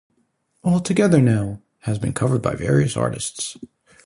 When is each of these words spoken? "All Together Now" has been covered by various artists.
"All 0.63 0.79
Together 0.79 1.21
Now" 1.21 1.61
has 1.81 1.99
been 1.99 2.11
covered 2.11 2.41
by 2.41 2.55
various 2.55 2.97
artists. 2.97 3.55